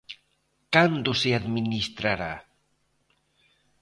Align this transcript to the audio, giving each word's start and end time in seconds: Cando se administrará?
Cando 0.73 1.11
se 1.21 1.29
administrará? 1.39 2.33